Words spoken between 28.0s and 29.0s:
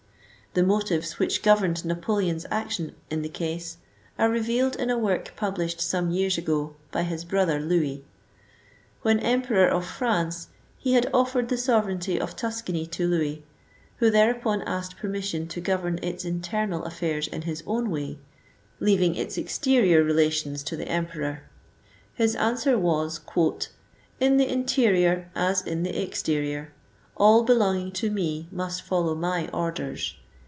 me must